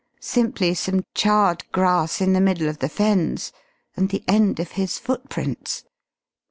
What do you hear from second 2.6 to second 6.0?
of the Fens and the end of his footprints....